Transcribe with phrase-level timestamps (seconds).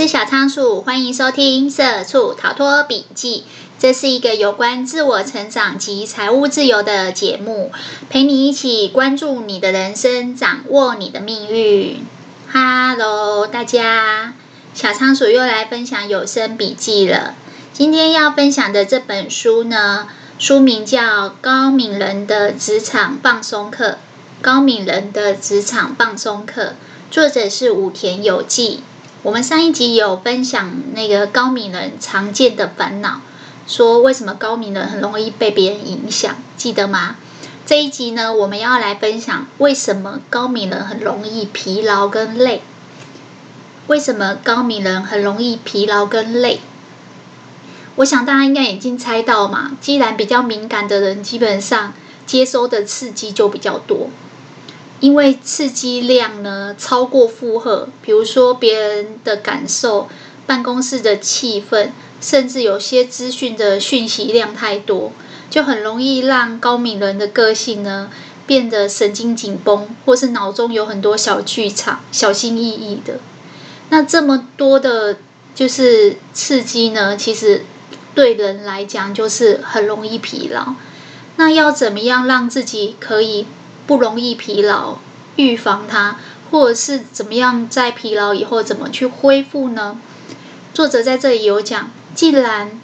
[0.00, 3.40] 是小仓鼠，欢迎收听《社畜逃脱笔记》。
[3.78, 7.70] 这是一个有关自我成长及财务自由的节目，
[8.08, 12.02] 陪你一起关注你的人生，掌握你的命运。
[12.50, 14.32] Hello，大家，
[14.72, 17.34] 小仓鼠又来分享有声笔记了。
[17.74, 20.08] 今天要分享的这本书呢，
[20.38, 23.88] 书名叫《高敏人的职场放松课》。
[24.40, 26.72] 高敏人的职场放松课，
[27.10, 28.82] 作者是武田有纪。
[29.22, 33.20] 我们上一集有分享那个高敏人常见的烦恼，
[33.66, 37.16] 说为什么高敏人很容易被别人影响，记得吗？
[37.66, 42.62] 这一集呢，我们要来分享为什么高敏人很容易疲劳跟累。
[43.88, 46.60] 为什么高敏人很容易疲劳跟累？
[47.96, 51.92] 我想大家应该已经猜到嘛，既然比较敏感的人，基本上
[52.24, 54.08] 接收的刺激就比较多。
[55.00, 60.08] 因为刺激量呢超过负荷，比如说别人的感受、
[60.46, 61.88] 办公室的气氛，
[62.20, 65.12] 甚至有些资讯的讯息量太多，
[65.48, 68.10] 就很容易让高敏人的个性呢
[68.46, 73.20] 变得神经紧绷，或是脑中有很多小剧场，小心翼翼的。
[73.88, 75.16] 那这么多的，
[75.54, 77.64] 就是刺激呢，其实
[78.14, 80.74] 对人来讲就是很容易疲劳。
[81.36, 83.46] 那要怎么样让自己可以？
[83.90, 84.98] 不容易疲劳，
[85.34, 86.16] 预防它，
[86.48, 90.00] 或者是怎么样在疲劳以后怎么去恢复呢？
[90.72, 92.80] 作者在这里有讲，既然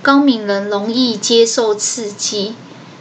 [0.00, 2.54] 高敏人容易接受刺激，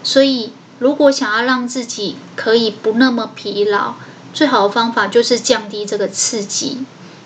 [0.03, 3.93] 所以如果想要让自己可以不那么疲劳，
[4.33, 6.83] 最好的方法就是降低这个刺激。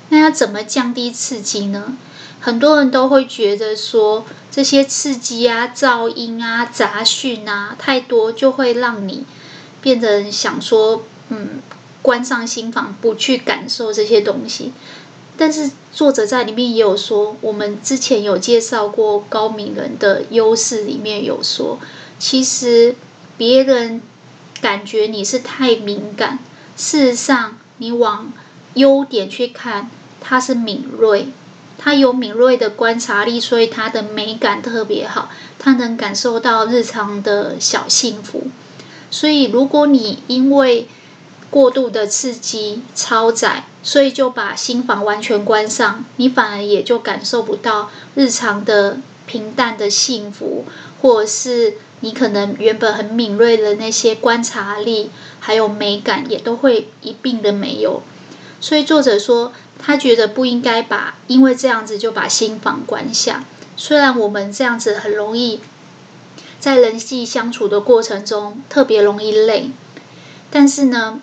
[0.10, 1.98] 那要怎么降低刺激呢？
[2.40, 9.26] 很多人都会觉得说，这些刺激啊、噪音啊、杂讯啊太多，就会让你。
[9.84, 11.62] 变成想说，嗯，
[12.02, 14.72] 关上心房，不去感受这些东西。
[15.36, 21.80] 但是作者在里面也有说，我们之前有介绍过高敏人的优势，里面有说，
[22.18, 22.96] 其实
[23.38, 24.02] 别人
[24.62, 26.40] 感觉你是太敏感，
[26.78, 28.32] 事实上你往
[28.76, 29.90] 优点去看，
[30.22, 31.28] 他是敏锐，
[31.78, 35.30] 他有敏锐的观察力，所以他的美感特别好，
[35.60, 38.48] 他能感受到日常的小幸福。
[39.14, 40.88] 所以，如果你因为
[41.52, 48.98] 过度的刺激超载，所以就把心房完全关上，你反而也就感受不到日常的
[49.28, 50.66] 平淡的幸福，
[51.00, 58.02] 或者是你可能原本很敏锐的那些观察力，还有美感，也都会一并的没有。
[58.60, 63.46] 所以作者说，他觉得不应该把因为这样子就把心房关下。
[63.78, 65.60] 虽然我们这样子很容易。
[66.64, 69.70] 在人际相处的过程中，特别容易累。
[70.50, 71.20] 但是呢，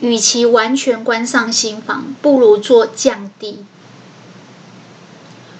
[0.00, 3.66] 与其完全关上心房，不如做降低。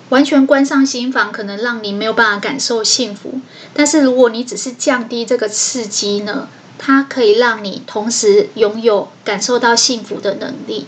[0.09, 3.39] 完全关上心房，可能让你没有办法感受幸福。
[3.75, 6.49] 但是如果你只是降低这个刺激呢，
[6.79, 10.87] 它可以让你同时拥有感受到幸福的能力。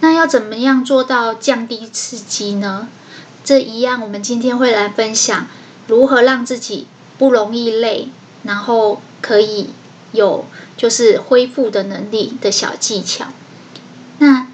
[0.00, 2.88] 那要怎么样做到降低刺激呢？
[3.44, 5.46] 这一样，我们今天会来分享
[5.86, 6.88] 如何让自己。
[7.22, 8.08] 不容易累，
[8.42, 9.70] 然后可以
[10.10, 10.44] 有
[10.76, 13.26] 就是恢复的能力的小技巧。
[14.18, 14.48] 那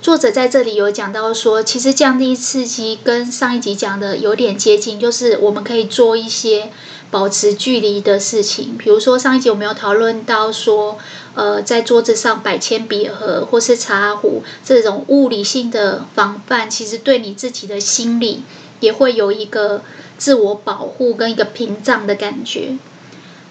[0.00, 6.72] 作者在这里有讲到说，其实降低刺激跟上一集讲的有点接近，就是我们可以做一些
[7.12, 8.76] 保持距离的事情。
[8.76, 10.98] 比如说上一集我们有讨论到说，
[11.36, 18.42] 呃，在桌子上摆铅笔盒或是茶壶这种物理性的防范，其实对你自己的心理
[18.80, 19.82] 也会有一个。
[20.22, 22.78] 自我保护跟一个屏障的感觉，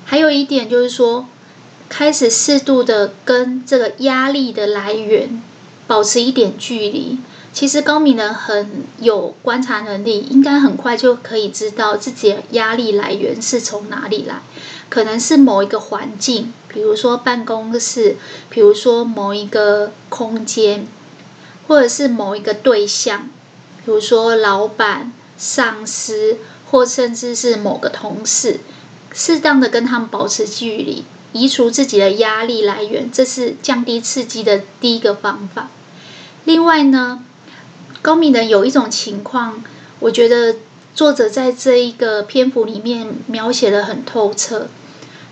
[0.06, 1.28] 还有一点就是说，
[1.90, 5.44] 开始适度的跟这个压力的来源
[5.86, 7.20] 保持一点距离。
[7.52, 14.42] 其实高敏人很有观察能力，应该很快就可以知道自己的压力来源是从哪里来，
[14.88, 18.16] 可能是某一个环境，比如说办公室，
[18.50, 20.88] 比如说某一个空间，
[21.68, 23.30] 或者是某一个对象，
[23.84, 26.38] 比如说老板、上司。
[26.72, 28.62] 或甚至是某个同事，
[29.14, 31.04] 适当的跟他们保持距离，
[31.34, 35.70] 移除自己的压力来源，这是降低刺激的第一个方法。
[36.46, 37.24] 另外呢，
[38.02, 39.62] 高敏人有一种情况，
[40.00, 40.56] 我觉得
[40.96, 44.70] 作者在这一个篇幅里面描写的很透彻。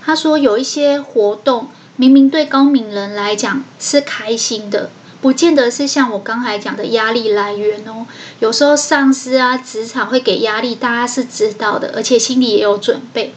[0.01, 4.89] 他说有一些活动，明明对高敏人来讲是开心的。
[5.21, 8.05] 不见得是像我刚才讲的压力来源哦，
[8.39, 13.33] 有时候上司啊、职场会给压力，大家是知道的，而且心里也有准备。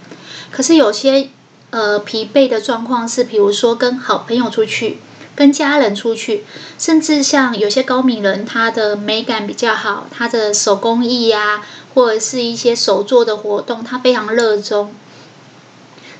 [0.52, 1.30] 可是有些
[1.70, 4.98] 呃疲惫的状况是，比如说跟好朋友出去
[5.34, 6.44] 跟家人出去，
[6.78, 11.64] 甚至像有些高敏人，他的美感比较好，他的手工艺呀、
[11.94, 14.94] 或者是一些手作的活动，他非常热衷。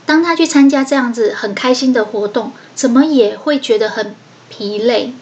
[0.05, 4.17] 当他去参加这样子很开心的活动，怎么也会觉得很
[4.49, 5.15] 疲累。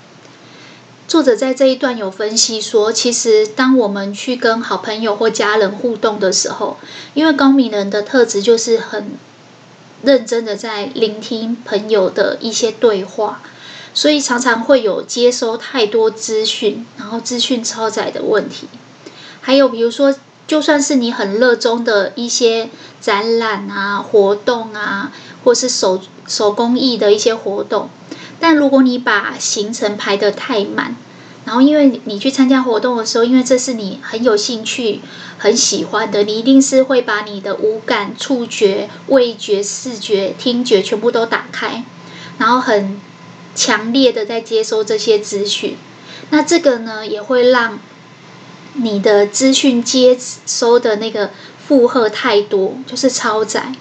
[1.10, 6.76] 作者在这一段有分析说，其实当我们去跟好朋友或家人互动的时候，
[7.14, 9.18] 因为高敏人的特质就是很
[10.04, 13.42] 认真的在聆听朋友的一些对话，
[13.92, 18.68] 所以常常会有接收太多资讯，然后资讯超载的问题。
[19.40, 20.14] 还有比如说，
[20.46, 22.68] 就算是你很热衷的一些
[23.00, 25.10] 展览啊、活动啊，
[25.42, 27.90] 或是手手工艺的一些活动。
[28.40, 30.96] 但如果你把行程排得太满，
[31.44, 35.00] 然后因为你去参加活动的时候，因为这是你很有兴趣、
[35.38, 41.84] 很喜欢的，你一定是会把你的五感、触觉、味觉、视觉、听觉全部都打开，
[42.38, 43.00] 然后很
[43.54, 45.76] 强烈的在接收这些资讯。
[46.30, 47.78] 那这个呢，也会让
[48.74, 50.16] 你的资讯接
[50.46, 51.30] 收的那个
[51.66, 53.72] 负荷太多，就是超载。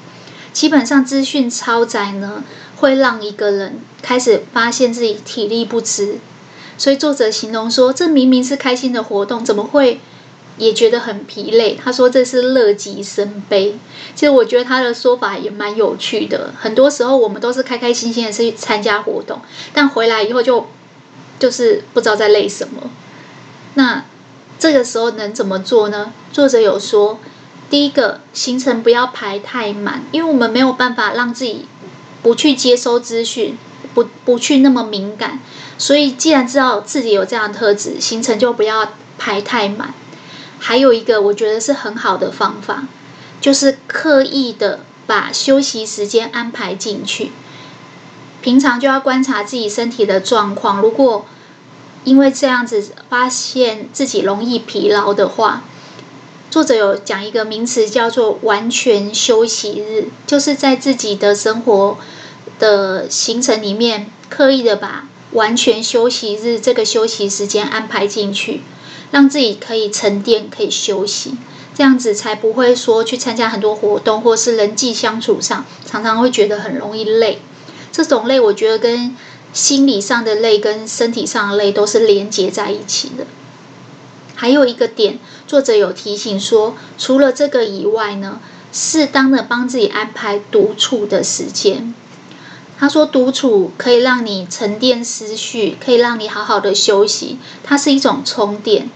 [0.52, 2.44] 基本上资讯超载呢，
[2.80, 6.18] 会让一个人开始发现自己体力不支，
[6.78, 10.00] 所以作者形容说，这明明是开心的活动，怎么会
[10.58, 11.76] 也觉得很疲累？
[11.76, 13.78] 他说这是乐极生悲。
[14.16, 16.54] 其实我觉得他的说法也蛮有趣的。
[16.58, 19.42] 很多时候我们都是开开心心的去参加活动，
[19.74, 20.68] 但回来以后就
[21.38, 22.90] 就是不知道在累什么。
[23.74, 24.06] 那
[24.58, 26.14] 这个时候能怎么做呢？
[26.32, 27.20] 作者有说，
[27.70, 31.66] 第一个行程不要排太满，因为我们没有办法让自己。
[32.22, 33.58] 不去接收资讯，
[33.94, 35.40] 不不去那么敏感，
[35.78, 39.94] 所以既然知道自己有这样的特质，行程就不要排太满。
[40.60, 42.84] 还有一个我觉得是很好的方法，
[43.40, 47.32] 就是刻意的把休息时间安排进去。
[48.42, 51.26] 平常就要观察自己身体的状况，如果
[52.04, 55.64] 因为这样子发现自己容易疲劳的话，
[56.52, 62.00] 作者有讲一个名词叫做“完全休息日”，就是在自己的生活
[62.58, 68.62] 的行程里面，刻意的把完全休息日这个休息时间安排进去，
[69.12, 71.36] 让自己可以沉淀、可以休息，
[71.76, 77.40] 这样子才不会说去参加很多活动或是人际相处上，常常会觉得很容易累。
[77.92, 79.16] 这种累，我觉得跟
[79.54, 83.28] 心理上的累跟身体上的累都是连接在一起的。
[84.40, 88.40] 还有一个点，作者有提醒说，除了这个以外呢，
[88.72, 91.94] 适当的帮自己安排独处的时间。
[92.80, 98.90] 他说，独处可以让你沉淀思绪，可以让你好好的休息，它是一种充电。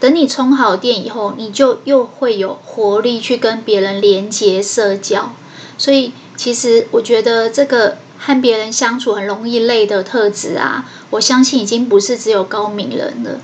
[0.00, 5.32] 等你充好电以后，你就又会有活力去跟别人连接社交。
[5.78, 13.38] 所以，其实我觉得这个和别人相处很容易累的特质啊，我相信已经不是只有高敏人了。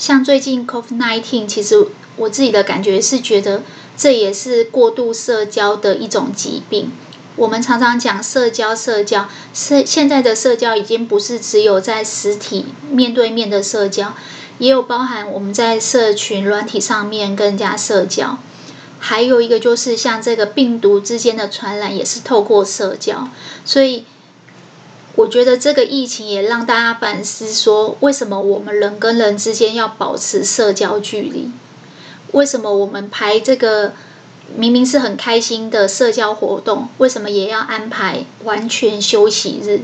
[0.00, 3.62] 像最近 COVID-19，其实我自己的感觉是觉得
[3.98, 6.90] 这也是过度社交的一种疾病。
[7.36, 14.14] 我们常常讲社交，社交，是现在的社交已经不是只有在实体面对面的社交，
[14.56, 18.38] 也有包含我们在社群软体上面跟人家社交。
[18.98, 23.28] 还有一个就是像这个病毒之间的传染也是透过社交，
[23.66, 24.06] 所以。
[25.16, 31.50] 我觉得这个疫情也让大家反思说，为什么我们人跟人之间要保持社交距离？
[32.32, 33.92] 为什么我们排这个
[34.56, 39.80] 明明是很开心的社交活动，为什么也要安排完全休息日？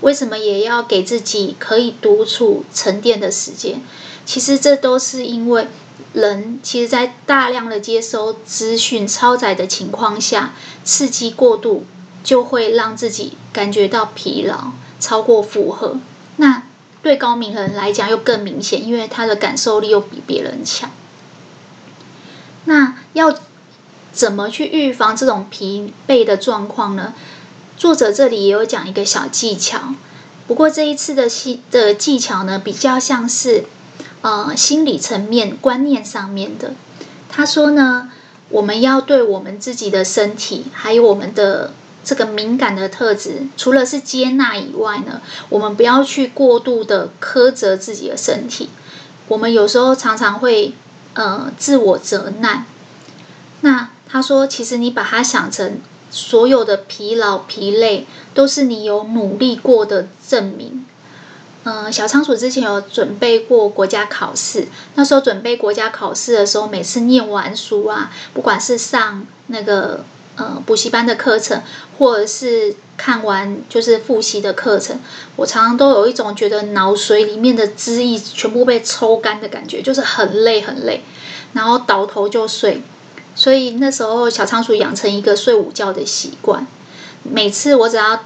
[0.00, 3.82] 为什么也要给自己可以独处沉淀的时间？
[4.24, 5.66] 其实这都是因为
[6.14, 10.54] 人其实，在大量的接收资讯超载的情况下，
[10.84, 11.84] 刺激过度。
[12.22, 15.96] 就会让自己感觉到疲劳，超过负荷。
[16.36, 16.64] 那
[17.02, 20.90] 对高敏人来讲又更明显，因为他的感受力又比别人强。
[22.64, 23.34] 那要
[24.12, 27.14] 怎么去预防这种疲惫的状况呢？
[27.76, 29.94] 作者这里也有讲一个小技巧，
[30.46, 33.64] 不过这一次的技的技巧呢，比较像是
[34.20, 36.74] 呃心理层面、观念上面的。
[37.30, 38.10] 他说呢，
[38.50, 41.72] 我们要对我们自己的身体，还有我们的。
[42.02, 48.70] 这个敏感的特质，除了是接纳以外呢，我们不要去过度的苛责自己的身体。
[49.28, 50.74] 我们有时候常常会
[51.14, 52.64] 呃自我责难。
[53.60, 55.78] 那他说，其实你把它想成
[56.10, 60.86] 所有的疲劳疲累，都是你有努力过的证明。
[61.64, 70.04] 嗯、小仓鼠之前有准备过国家考试，那时候准备国家考试的时候，每次念完书啊，不管是上那个。
[70.40, 71.62] 呃补习班的课程，
[71.98, 74.98] 或者是看完就是复习的课程，
[75.36, 81.02] 我常常都有一种觉得脑髓里面的汁液全部被抽干的感觉，就是很累很累，
[81.52, 82.82] 然后倒头就睡。
[83.34, 86.66] 所以那时候小仓鼠养成一个睡午觉的习惯，
[87.22, 88.24] 每次我只要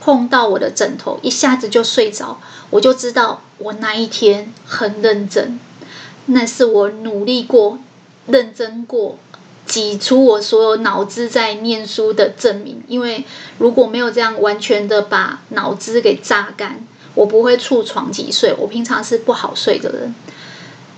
[0.00, 5.58] 碰到我的枕头，一下子就睡着，我就知道我那一天很认真，
[6.26, 7.78] 那是我努力过、
[8.26, 9.18] 认真过。
[9.74, 13.24] 挤出我所有脑汁在念书的证明，因为
[13.58, 18.54] 如果没有这样完全的把脑汁给榨干，我不会触床即睡。
[18.56, 20.14] 我平常是不好睡的人，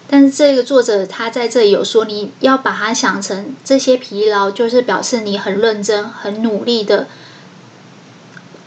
[0.07, 7.07] 但是这个作者他在这里有说，你要把它想成这些疲劳就是表示你很认真、很努力的，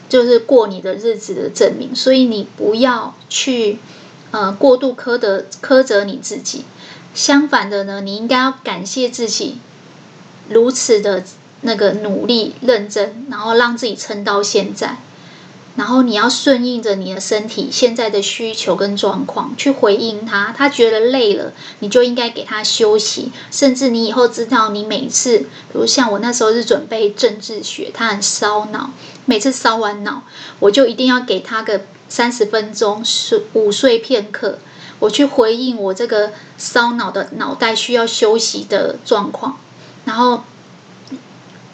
[0.10, 1.96] 就是过你的日子的证明。
[1.96, 3.78] 所以你不要去
[4.32, 6.66] 呃过度苛责苛责你自己，
[7.14, 9.58] 相反的呢，你应该要感谢自己。
[10.50, 11.24] 如此的
[11.62, 14.98] 那个努力认真，然后让自己撑到现在，
[15.76, 20.54] 然后你要顺应着你的身体现在的需求跟状况去回应他。
[20.58, 23.32] 他觉得累了，你就应该给他休息。
[23.52, 28.92] 甚至你以后知道，你每次，比如像我那时候是准备政治学，他很烧脑，
[29.26, 30.24] 每次烧完脑，
[30.60, 34.60] 我就一定要给他个三十分钟睡午睡片刻，
[35.00, 39.58] 我去回应我这个烧脑的脑袋需要休息的状况。
[40.10, 40.42] 然后，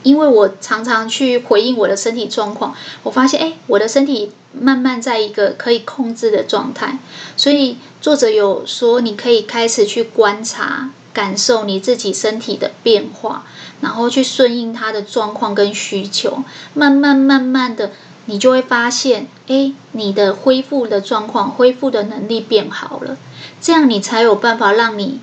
[0.04, 7.00] 因为我常常去回应我的身体状况，我发现，哎，我的身体慢慢在一个可以控制的状态。
[7.38, 13.46] 所以作者有说，你可以开始去观察、感受你自己身体的变化，
[13.80, 16.44] 然后去顺应它的状况跟需求。
[16.74, 17.92] 慢慢慢慢的，
[18.26, 23.16] 你就会发现，哎，你的恢复的状况、恢复的能力变好了。
[23.62, 25.22] 这样你才有办法让你。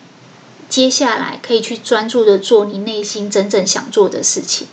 [0.73, 4.69] 接下来可以去专注的做你内心真正想做的事情。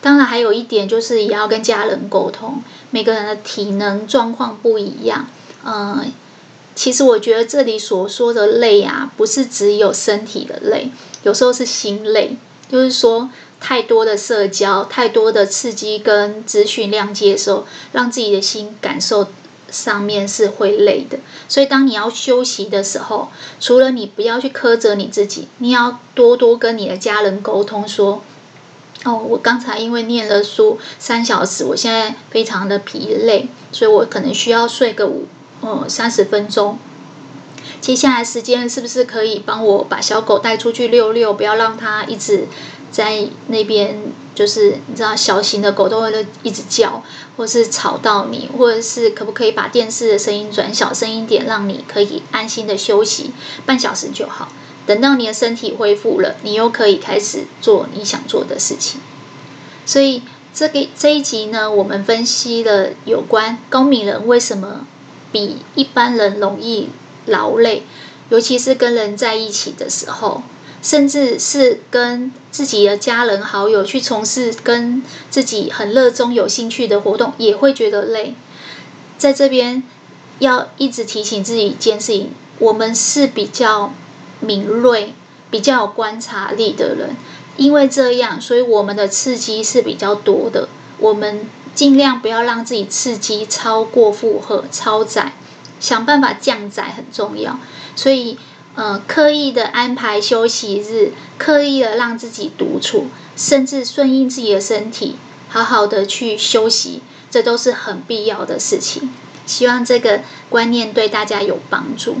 [0.00, 2.62] 当然，还有一点就是也要跟家人沟通。
[2.88, 5.28] 每个人的体能状况不一样，
[5.66, 6.10] 嗯，
[6.74, 10.90] 其实我觉得这里所说的累啊，不是只有身体的累，
[11.24, 12.38] 有时候是心累，
[12.70, 13.28] 就是说
[13.60, 19.28] 太多的社交、太多的刺激跟资讯量接受，让自己的心感受。
[19.72, 28.22] 上面是会累的，所以当你要休息的时候，除了你不要去苛责你自己，你要多多跟你的家人沟通说
[29.04, 35.26] ：“哦，我刚才因为念了书三小时，我现在非常的疲累，所以我可能需要睡个五
[35.62, 36.78] 呃三十分钟。
[37.80, 42.46] 接下来时间是不是可以帮我把小狗带出去遛遛，不要让它一直
[42.90, 47.02] 在那边。”就是你知道，小型的狗都会一直叫，
[47.36, 53.32] 或是吵到你，或者是可不可以把电视的声音转小声一点，让你可以安心的休息
[53.66, 54.48] 半小时就好。
[54.86, 59.00] 等到你的身体恢复了，你又可以开始做你想做的事情。
[59.84, 60.22] 所以
[60.54, 64.86] 这个这一集呢，我们分析了有关高敏人为什么
[65.30, 66.88] 比一般人容易
[67.26, 67.84] 劳累，
[68.30, 70.42] 尤其是跟人在一起的时候。
[70.82, 78.34] 甚至是跟自己的家人好友去从事跟自己很热衷、有兴趣的活动，也会觉得累。
[79.16, 79.84] 在这边
[80.40, 83.94] 要一直提醒自己一件事情：我们是比较
[84.40, 85.14] 敏锐、
[85.50, 87.16] 比较有观察力的人，
[87.56, 90.68] 因为这样，所以我们的刺激是比较多的。
[90.98, 91.46] 我们
[91.76, 95.34] 尽量不要让自己刺激超过负荷、超载，
[95.78, 97.60] 想办法降载很重要。
[97.94, 98.36] 所以。
[98.74, 105.16] 呃，刻意的安排休息日，刻意的让自己独处，甚至顺应自己的身体，
[105.50, 109.12] 好好的去休息，这都是很必要的事情。
[109.44, 112.16] 希望这个观念对大家有帮助。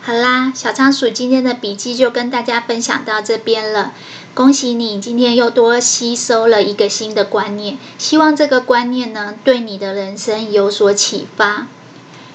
[0.00, 3.94] 好啦，小仓鼠今天的笔记就跟大家分享到这边了。
[4.32, 7.78] 恭喜你，今天又多吸收了一个新的观念。
[7.98, 11.66] 希望这个观念呢，对你的人生有所启发。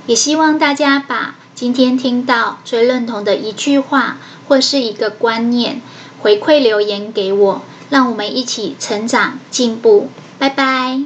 [0.07, 1.35] 也希望大家把。
[1.61, 5.79] 今天听到最认同的一句话或是一个观念，
[6.19, 10.09] 回馈留言给我，让我们一起成长进步。
[10.39, 11.03] 拜拜。